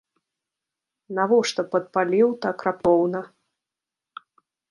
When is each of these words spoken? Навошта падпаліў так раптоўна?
Навошта 1.17 1.61
падпаліў 1.75 2.27
так 2.45 2.57
раптоўна? 2.67 3.19